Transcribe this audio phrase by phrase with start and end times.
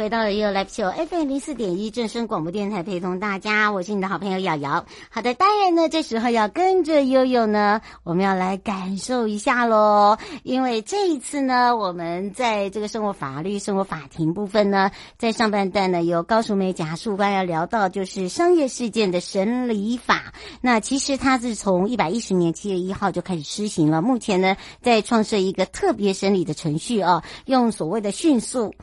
[0.00, 4.86] 回到了 YOYO Live Show FM 零四点一正声广播电台，陪同大家，我是你的好朋友瑶瑶。
[5.10, 10.16] 好的，当然呢，这时候要跟着悠悠呢，我们要来感受一下喽。
[10.42, 20.32] 因为这一次呢，我们在这个生活法律、生活法庭部分呢，在上半段呢，有高淑梅检察事务官要聊到，就是商业事件的审理法。
[20.62, 28.74] 那其实它是从一百一十年七月一号就开始施行了，目前呢，在创设一个特别审理的程序啊，用所谓的迅速。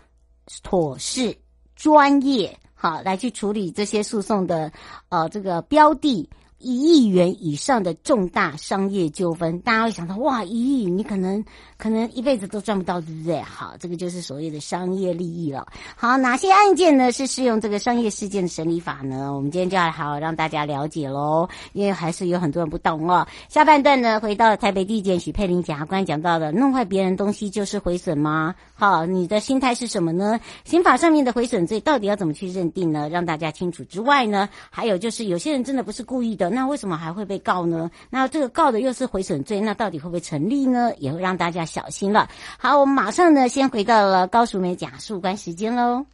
[0.64, 1.36] 妥适、
[1.76, 4.72] 专业，好来去处理这些诉讼的，
[5.10, 6.30] 呃，这个标的。
[6.60, 11.44] 一亿元以上的重大商业纠纷，大家会想到哇，一亿你可能
[11.78, 13.40] 可能一辈子都赚不到，对不对？
[13.42, 15.68] 好，这个就是所谓的商业利益了。
[15.96, 19.32] 好，哪些案件呢是适用这个商业事件的审理法呢？
[19.36, 23.28] 我们今天就要好好让大家了解喽，因为还是有很多人不懂哦。
[23.50, 28.56] 下半段呢，回到台北地检许佩玲检察官讲到的，弄坏别人东西就是毁损吗？
[28.74, 30.40] 好，你的心态是什么呢？
[30.66, 33.08] 刑法上面的毁损罪到底要怎么去认定呢？
[33.10, 36.47] 让大家清楚之外呢，还有就是有些人真的不是故意的。
[36.50, 37.90] 那为什么还会被告呢？
[38.10, 40.92] 那这个告的又是毁损罪，那到底会不会成立呢？
[40.98, 42.30] 也会让大家小心了。
[42.58, 46.06] 好，我们马上呢，先回到了高淑梅假诉关时间喽。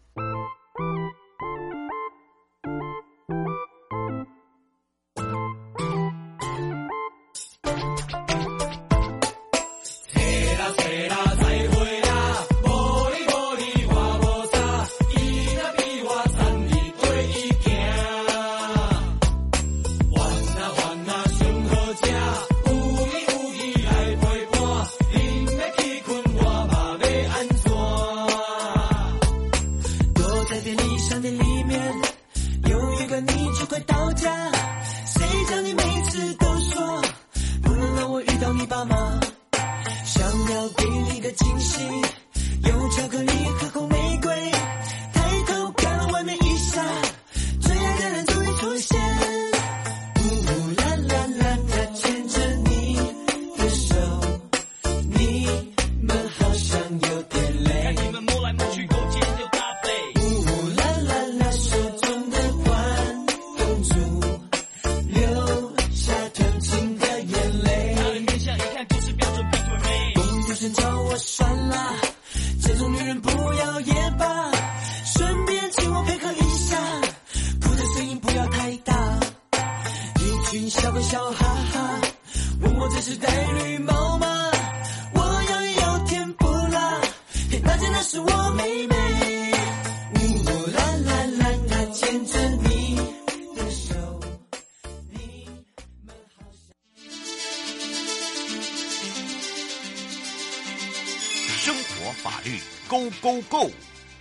[103.04, 103.72] Go Go，go！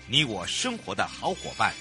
[0.08, 1.72] 你我生活的好伙伴，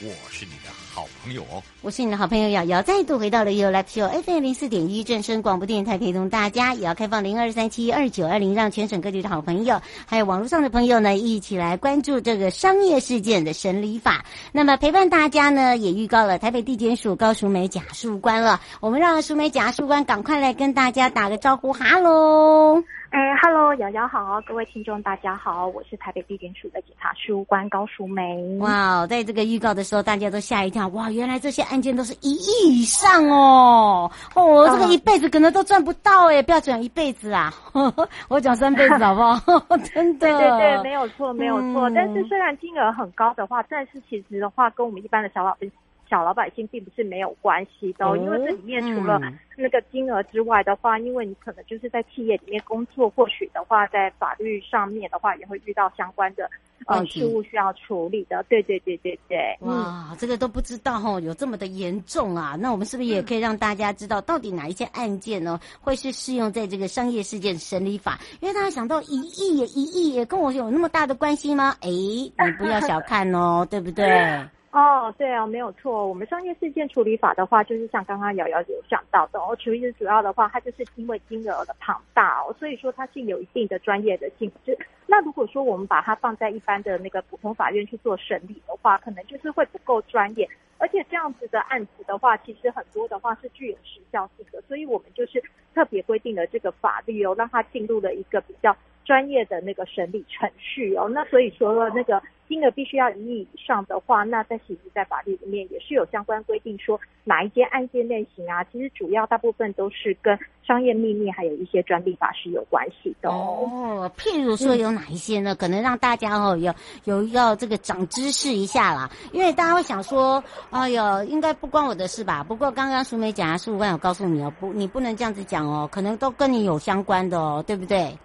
[0.00, 1.62] 我是你的好朋友哦。
[1.82, 14.24] 我是你的好朋友瑶瑶，再度回到了 YOYO Live Show FM 零四点一正声广播电台，陪同大家，也要开放零二三七二九二零，让全省各地的好朋友，还有网络上的朋友呢，一起来关注这个商业事件的审理法。
[14.52, 18.58] 那么陪伴大家呢，也预告了台北地检署高淑梅假书官了。
[18.80, 22.82] 我们让淑梅假书官赶快来跟大家打个招呼，哈喽。
[23.10, 28.36] 哎哈喽，瑶瑶好，各位听众大家好，我是台北地检署的检察事务官高淑梅。
[28.58, 39.76] 哇，在这个预告的时候，大家都吓一跳，哇，原来这些案件都是一亿以上哦，哦，这个一辈子可能都赚不到哎，不要讲一辈子啊，呵 呵我讲三辈子好不好？
[39.94, 41.88] 真的，对对对，没有错，没有错。
[41.90, 45.66] 嗯、但是虽然金额很高的话，但是其实的话，跟我们一般的小老百
[46.08, 49.20] 小老百姓并不是没有关系的，哦，因为这里面除了
[49.56, 56.48] 那个金额之外的话，因为你可能就是在企业里面工作，或许的话在法律上面的话也会遇到相关的
[56.86, 58.44] 呃事务需要处理的。
[58.48, 59.56] 对对对对对。
[59.60, 62.56] 哇，这个都不知道哦，有这么的严重啊？
[62.60, 68.20] 那我们是不是也可以让大家知道，到底哪一些案件呢会是适用在这个商业事件审理法？
[68.40, 71.74] 因为大家想到一亿也一亿也跟我有那么大的关系吗？
[71.80, 74.46] 哎，你不要小看哦，对不对？
[74.76, 76.06] 哦，对啊，没有错。
[76.06, 84.76] 我们商业事件处理法的话，就是像刚刚瑶瑶有讲到的哦，其实主要的话，它就是因为金额的庞大哦，所以说它是有一定的专业的性质。
[85.06, 90.46] 那如果说我们把它放在一般的那个普通法院去做审理的话，可能就是会不够专业，
[90.76, 95.42] 而且这样子的案子的话，其实很多的话是具有时效性的，所以我们就是
[95.74, 98.76] 特别规定了这个法律哦，让它进入了一个比较
[99.06, 101.08] 专业的那个审理程序哦。
[101.08, 102.22] 那所以说那个。
[102.48, 114.10] 金额必须要一亿以上的话，那在其实，在法律里面也是有相关规定，说哪一些案件类型啊，其实主要大部分都是跟商业秘密还有一些专利法是有关系的哦。
[114.16, 115.54] 譬如说有哪一些呢？
[115.54, 116.72] 可能让大家哦有
[117.04, 122.44] 有要这个长知识一下啦，因为大家会想说，哎呦，应该不关我的事吧？
[122.44, 128.16] 不过刚刚淑美讲啊，十五万有告诉你哦，不，你不能这样子讲哦，可能都跟你有相关的哦，对不对？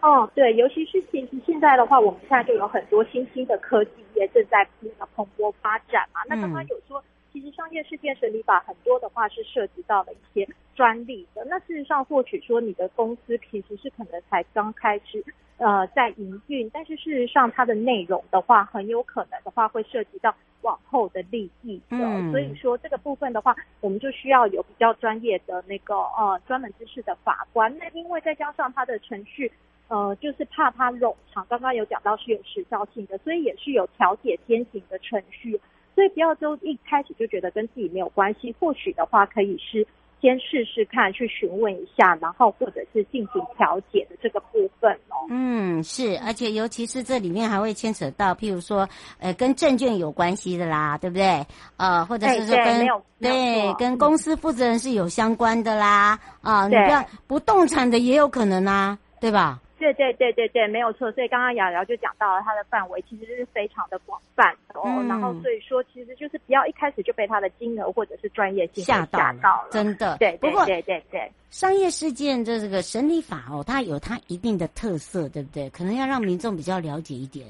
[0.00, 6.20] 哦，对，尤其是其实现在的话，我们现在就有很多新兴的科技业正在那个蓬勃发展嘛。
[6.28, 7.02] 那刚刚有说，
[7.32, 11.44] 其实商业事件审理法很多的话是涉及到了一些专利的。
[11.46, 15.22] 那事实上，或许说你的公司其实是可能才刚开始
[15.56, 21.96] 呃在营运，但是事实上它的内容的话，很有可能的话会涉及到往后的利益的。
[21.96, 27.76] 嗯，所以说这个部分的话，我们就需要有比较专业的那个呃专门知识的法官。
[27.78, 29.50] 那因为再加上它的程序。
[29.88, 35.58] 呃，就是怕它冗长，刚刚有讲到是有时效性的，所以也是有调解先行的程序，
[35.94, 39.86] 所以不要就一开始就觉得跟自己没有关系，或许的话可以是
[40.20, 45.24] 先试试看，去询问一下，然后或者是进行调解的这个部分哦。
[45.30, 48.86] 嗯，是，而且尤其是这里面还会牵扯到，譬如说，
[49.18, 51.46] 呃，跟证券有关系的啦，对不对？
[51.76, 52.86] 呃，或者是说跟
[53.20, 59.60] 对，跟公司负责人是有相关的啦，啊、呃，你不要不动产的也有可能啊，对吧？
[59.78, 61.10] 对对对对对，没有错。
[61.12, 64.82] 所以刚刚雅瑶就讲到了它的范围其实是非常的广泛哦。
[64.84, 70.16] 嗯、然后所以说，其实就是不要一开始就被它的金额或者是专业性吓到了，到了真的。
[70.18, 75.70] 对，不过对对对，商业事件这这个审理法哦，它有它一定的特色，对不对？
[75.70, 77.46] 可能要让民众比较了解一点。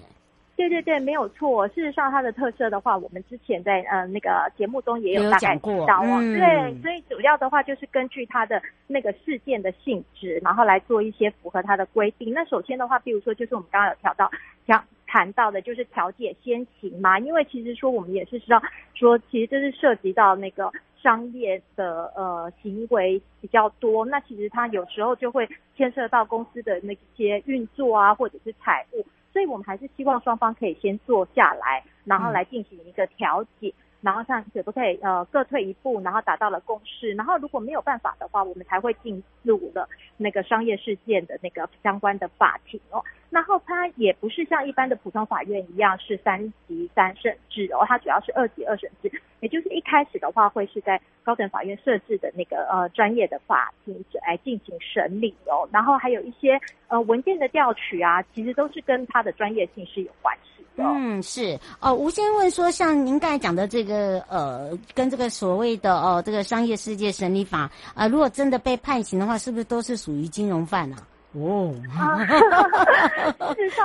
[0.59, 1.69] 对对对，没有错。
[1.69, 6.19] 事实上，它的特色的话，我们之前在呃那个节目中也有大概提到哦。
[6.21, 12.35] 嗯、对，所以主要的话就是根据它的那个事件的性质，然后来做一些符合它的规定。
[12.35, 14.29] 那首先的话，比如说就是我们刚刚有调到
[14.67, 17.21] 调谈到的，就是调解先行嘛。
[17.21, 18.61] 因为其实说我们也是知道
[18.95, 29.07] 说，其实这是涉及到那个商业的呃行为比较多，那其实它有时候就会牵涉到公司的那些运作啊，或者是财务。
[29.33, 43.05] 所以我们还是希望双方可以先坐下来，然后来进行一个调解，然后看可不可以呃各退一步，然后达到了共识，然后如果没有办法的话，我们才会进入了那个商业事件的那个相关的法庭哦。
[43.31, 49.11] 然后它也不是像一般的普通法院一样是三级三审制哦，它主要是二级二审制，
[49.41, 53.95] 也就是一开始的话会是在高等法院设置的那个呃专业的法庭
[54.27, 56.59] 来进行审理哦，然后还有一些
[56.89, 60.85] 呃文件的调取啊，其实都是跟它的专业性是有关系的。
[60.85, 61.93] 嗯，是哦。
[61.93, 71.05] 吴先问说，像您刚才讲的这个呃，跟这个所谓的哦这个商业世界审理法、呃，如果真的被判刑的话，是不是都是属于金融犯呢、啊？
[71.33, 71.75] 哦，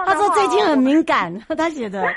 [0.06, 2.02] 他说最近很敏感，他写的。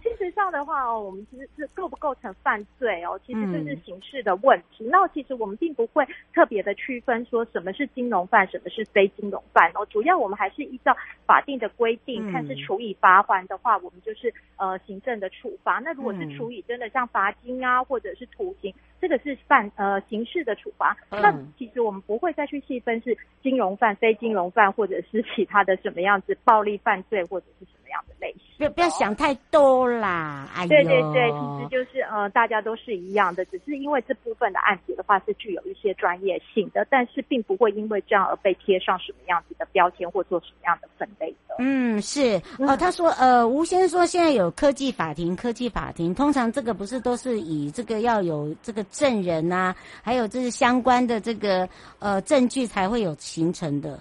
[0.20, 4.84] 事实上的话哦，我们其实是构不构成犯罪哦，其实这是刑事的问题。
[4.84, 9.86] 那其实我们并不会特别的区分说什么是金融犯，什么是非金融犯哦。
[9.86, 15.78] 主要我们还是依照法定的规定，看是处以罚锾的话，我们就是呃行政的处罚。
[15.78, 20.94] 那如果是处以真的像罚金啊，或者是徒刑，这个是犯呃刑事的处罚。
[21.08, 28.40] 那其实我们不会再去细分是金融犯、非金融犯，或者是其他的什么样子暴力犯罪，或者是什么样的类型。
[28.58, 41.56] 不要不要想太多啦，哎呦，对对对，其实就是呃，大家都是一样的，只是因为这部分的案子的话是具有一些专业性的，但是并不会因为这样而被贴上什么样子的标签或做什么样的分类的。
[41.58, 51.68] 嗯，是哦，他说呃，吴先生说现在有科技法庭，科技法庭通常这个不是都是以这个要有这个证人呐、啊，还有就是相关的这个
[51.98, 53.98] 呃证据才会有形成的。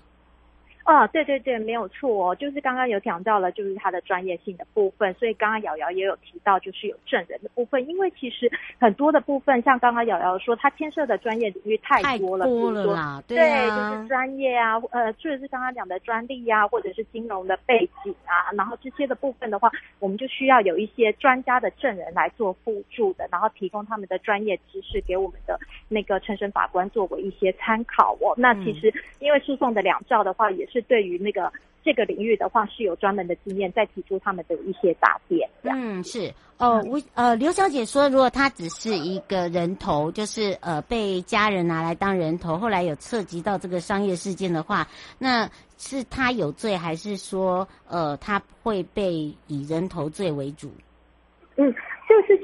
[0.90, 28.34] 啊，对对对，没有错哦，就是刚刚有讲到了，就是他的专业性的部分，所以刚刚瑶瑶也有提到，就是有证人的部分，因为其实很多的部分，像刚刚瑶瑶说，他牵涉的专业领域太多了，太多了啦，对，就是专业啊，呃，或者是刚刚讲的专利啊，或者是金融的背景啊，然后这些的部分的话，我们就需要有一些专家的证人来做辅助的，然后提供他们的专业知识给我们的那个陈审法官作为一些参考哦。
[28.36, 30.79] 那其实因为诉讼的两造的话，也是。
[30.84, 31.52] 对于那个
[31.84, 35.50] 这个领域的话，是有专门的经验，再提出他们的一些答辩。
[35.64, 50.72] 嗯，是哦，吴呃，刘小姐说，如果她只是一个人头，就是呃被家人拿来当人头，后来有涉及到这个商业事件的话，那是她有罪，还是说呃她会被以人头罪为主？
[51.56, 51.74] 嗯。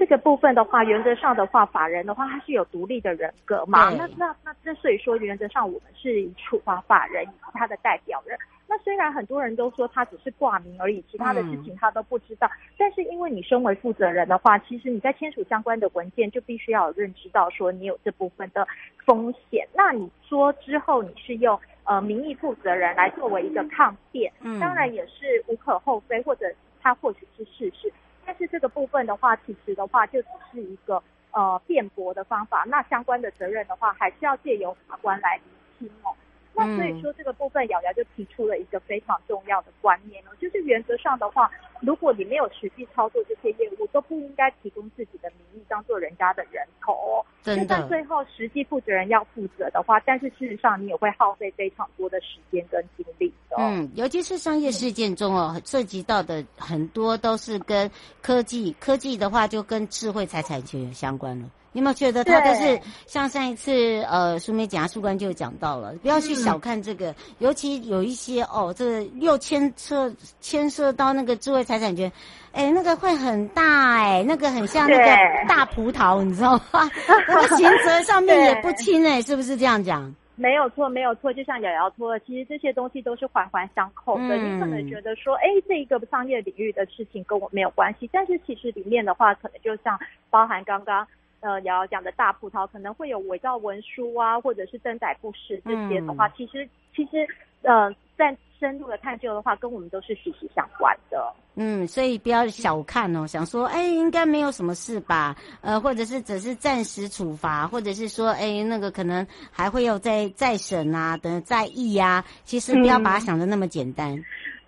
[0.05, 3.89] 就是这个部分的话，原则上的话，法人的话，他是有独立的人格嘛。
[3.89, 8.37] 那那那之所以说，原则上我们是以处罚法人以及他的代表人。
[8.67, 12.47] 那虽然很多人都说他只是挂名而已，其他的事情他都不知道。
[12.47, 18.67] 嗯、但是因为你身为负责人的话，其实你在签署相关的文件，就必须要有认知到说你有这部分的
[19.05, 19.67] 风险。
[19.73, 26.45] 那你说之后你是用呃名义负责人来作为一个抗辩，嗯，当然也是无可厚非，或者
[26.81, 27.91] 他或许是事实。
[28.25, 31.01] 但是这个部分的话，其实的话就只是一个
[31.31, 36.13] 呃辩驳的方法，那相关的责任的话，还是要借由法官来厘清哦。
[36.57, 41.51] 那所以说这个部分，瑶瑶就提出了一个非常重要的观念哦，就是原则上的话，
[41.81, 47.25] 如果你没有实际操作这些业务，都不应该提供自己的名义当做人家的人头哦。
[47.41, 47.63] 真的。
[47.63, 53.67] 就算最后实际负责人要负责的话，但是事实上你也会耗费非常多的时间跟精力的哦。
[53.71, 57.89] 嗯，尤其是商业事件中哦，涉及到的很多都是跟
[58.21, 61.45] 科技，科技的话就跟智慧财产权有相关了。
[61.71, 70.09] 你有没有觉得它都是像上一次呃，苏梅检察官就讲到了，不要去小看这个，嗯、尤其有一些哦，这又牵涉
[70.39, 72.09] 牵涉到那个智慧财产权，
[72.53, 76.89] 哎，那个会很大哎，那个很像那个大葡萄，你知道吗？
[77.27, 80.15] 那个刑责上面也不轻哎，是不是这样讲？
[80.35, 84.35] 没有错，没有错，就像瑶瑶说的，其实这些东西都是环环相扣的。
[84.35, 89.99] 嗯、你可能觉得说，哎，这一个商业领域的事情跟我没有关系，但是其实里面的话，可能就像
[90.29, 91.07] 包含刚刚。
[91.41, 97.27] 呃，瑶瑶讲的大葡萄可能会有伪造文书啊，或者是真载不实这些的话，嗯、其实其实
[97.61, 101.33] 呃，在深入的探究的话，跟我们都是息息相关的。
[101.55, 105.35] 嗯，所以不要小看哦，想说哎，应该没有什么事吧？
[105.61, 112.23] 呃，或者是只是暂时处罚，或者是说哎，那个可能还会有再再审啊，等再议啊。
[112.43, 114.15] 其实不要把它想的那么简单。
[114.15, 114.23] 嗯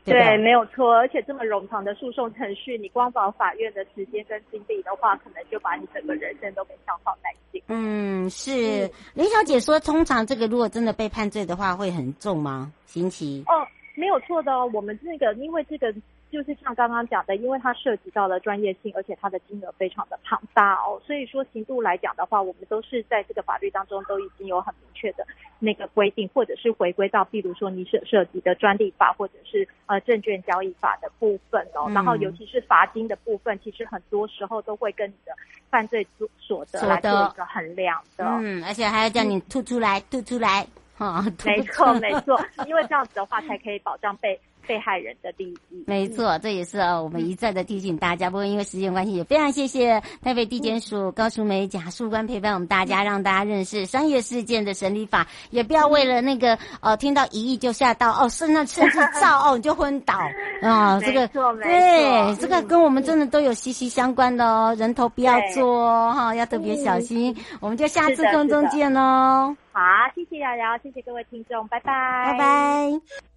[0.07, 7.36] 对，对，没有错，而且这么冗长的诉讼程序，你光跑法院的时间跟精力的话，可能就把你整个人生都给消耗殆尽。
[7.67, 12.71] 嗯，是林小姐说，通常这个如果真的被判罪的话，会很重吗？
[12.85, 13.43] 刑期？
[13.47, 15.93] 哦，没有错的哦，我们这个因为这个。
[16.37, 25.25] 就是像刚刚讲的，因为它涉及到了专业性，而且它的金额非常的庞大哦，所以说刑度来讲的话，我们都是在这个法律当中都已经有很明确的
[25.57, 35.31] 那个规定，或者是回归到，比如说你涉涉及的专利法，或者是呃证券交易法的部分哦，嗯、然后尤其是罚金的部分，其实很多时候都会跟你的
[35.71, 44.39] 犯罪所所得来做一个衡量的，嗯，而且还要叫你吐出来，吐出来，哈、嗯，没错没错，因为这样子的话才可以保障被。
[44.67, 48.27] 被害人的利益，没错，这也是我们一再的提醒大家。
[48.27, 55.25] 嗯、不过因为时间关系，也非常谢谢台北地检署高淑梅检察官陪伴我们大家，让大家认识商业事件的审理法。
[55.49, 60.19] 也不要为了那个呃听到一亿就吓到哦，甚至甚至躁哦你就昏倒
[60.61, 61.01] 啊、哦！
[61.03, 67.33] 这个对，这个跟我们真的都有息息相关的哦，人头不要做哦，哈，要特别小心。
[67.37, 69.55] 嗯、我们就下次空中见喽。
[69.71, 69.81] 好，
[70.15, 73.36] 谢谢瑶瑶，谢谢各位听众，拜拜，拜拜。